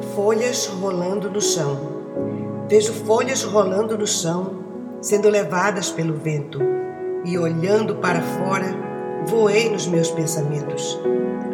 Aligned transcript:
Folhas 0.00 0.66
rolando 0.66 1.28
no 1.28 1.40
chão. 1.40 1.76
Vejo 2.68 2.92
folhas 2.92 3.42
rolando 3.42 3.98
no 3.98 4.06
chão, 4.06 4.64
sendo 5.02 5.28
levadas 5.28 5.90
pelo 5.90 6.14
vento, 6.14 6.60
e 7.24 7.36
olhando 7.36 7.96
para 7.96 8.20
fora, 8.20 8.66
voei 9.26 9.70
nos 9.70 9.86
meus 9.86 10.10
pensamentos. 10.10 10.98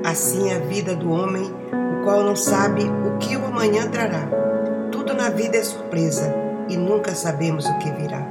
Assim 0.04 0.50
é 0.50 0.57
a 0.57 0.59
vida 0.59 0.95
do 0.95 1.11
homem, 1.11 1.45
o 1.45 2.04
qual 2.04 2.22
não 2.22 2.36
sabe 2.36 2.82
o 2.84 3.16
que 3.18 3.36
o 3.36 3.46
amanhã 3.46 3.88
trará. 3.88 4.29
Tudo 4.92 5.14
na 5.14 5.30
vida 5.30 5.56
é 5.56 5.62
surpresa 5.62 6.34
e 6.68 6.76
nunca 6.76 7.14
sabemos 7.14 7.64
o 7.64 7.79
que 7.79 7.90
virá. 7.92 8.26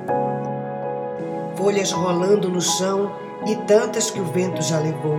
Folhas 1.55 1.91
rolando 1.91 2.49
no 2.49 2.61
chão 2.61 3.11
e 3.47 3.55
tantas 3.67 4.11
que 4.11 4.19
o 4.19 4.25
vento 4.25 4.61
já 4.61 4.79
levou. 4.79 5.17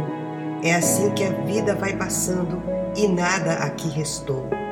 É 0.62 0.74
assim 0.74 1.10
que 1.10 1.24
a 1.24 1.30
vida 1.30 1.74
vai 1.74 1.94
passando 1.94 2.62
e 2.96 3.08
nada 3.08 3.54
aqui 3.54 3.88
restou 3.88 4.63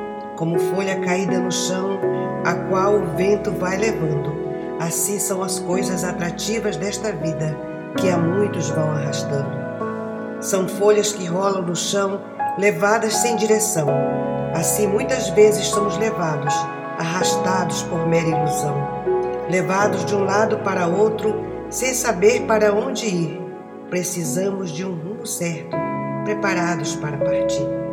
como 0.43 0.59
folha 0.59 0.99
caída 0.99 1.39
no 1.39 1.53
chão, 1.53 2.01
a 2.45 2.53
qual 2.69 2.97
o 2.97 3.07
vento 3.15 3.53
vai 3.53 3.77
levando. 3.77 4.33
Assim 4.81 5.21
são 5.21 5.41
as 5.41 5.61
coisas 5.61 6.03
atrativas 6.03 6.77
desta 6.77 7.13
vida, 7.13 7.57
que 7.97 8.11
a 8.11 8.19
muitos 8.19 8.69
vão 8.71 8.91
arrastando. 8.91 9.53
São 10.41 10.67
folhas 10.67 11.13
que 11.13 11.27
rolam 11.27 11.63
no 11.63 11.77
chão, 11.77 12.21
levadas 12.59 13.19
sem 13.19 13.37
direção. 13.37 13.87
Assim 14.53 14.89
muitas 14.89 15.29
vezes 15.29 15.67
somos 15.67 15.97
levados, 15.97 16.53
arrastados 16.99 17.85
por 17.85 18.05
mera 18.09 18.27
ilusão, 18.27 18.75
levados 19.49 20.05
de 20.05 20.17
um 20.17 20.25
lado 20.25 20.59
para 20.65 20.89
outro, 20.89 21.37
sem 21.71 21.95
saber 21.95 22.47
para 22.49 22.75
onde 22.75 23.07
ir. 23.07 23.41
Precisamos 23.89 24.73
de 24.73 24.85
um 24.85 24.93
rumo 24.93 25.25
certo, 25.25 25.77
preparados 26.25 26.97
para 26.97 27.17
partir. 27.17 27.92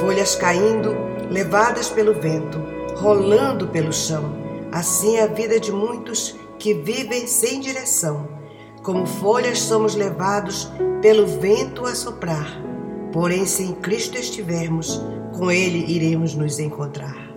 Folhas 0.00 0.34
caindo, 0.34 0.94
levadas 1.30 1.90
pelo 1.90 2.14
vento, 2.14 2.58
rolando 2.96 3.68
pelo 3.68 3.92
chão. 3.92 4.32
Assim 4.70 5.16
é 5.16 5.24
a 5.24 5.26
vida 5.26 5.58
de 5.58 5.72
muitos 5.72 6.36
que 6.58 6.74
vivem 6.74 7.26
sem 7.26 7.60
direção. 7.60 8.28
Como 8.82 9.06
folhas 9.06 9.58
somos 9.58 9.94
levados 9.94 10.70
pelo 11.02 11.26
vento 11.26 11.84
a 11.84 11.94
soprar. 11.94 12.60
Porém, 13.12 13.44
se 13.44 13.62
em 13.62 13.74
Cristo 13.74 14.16
estivermos, 14.18 15.02
com 15.36 15.50
Ele 15.50 15.84
iremos 15.92 16.34
nos 16.34 16.58
encontrar. 16.58 17.27